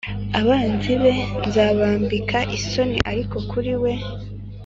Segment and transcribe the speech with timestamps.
[0.39, 1.13] Abanzi be
[1.47, 3.93] nzabambika isoni Ariko kuri we